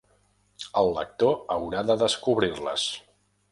El 0.81 0.89
lector 0.95 1.37
haurà 1.57 1.85
de 1.91 1.99
descobrir-les. 2.07 2.89